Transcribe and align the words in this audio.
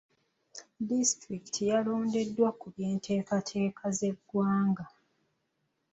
Disitulikiti 0.89 1.61
yalondeddwa 1.71 2.49
ku 2.59 2.65
by'enteekateeka 2.73 3.83
z'eggwanga. 3.97 4.85